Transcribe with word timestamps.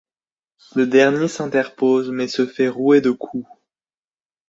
Ce 0.57 0.79
dernier 0.79 1.27
s'interpose, 1.27 2.09
mais 2.09 2.27
se 2.27 2.47
fait 2.47 2.67
rouer 2.67 3.01
de 3.01 3.11
coups. 3.11 3.47